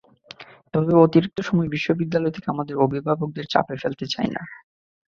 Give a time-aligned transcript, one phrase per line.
[0.73, 4.41] এভাবে অতিরিক্ত সময় বিশ্ববিদ্যালয়ে থেকে আমাদের অভিভাবকদের চাপে ফেলতে চাই না।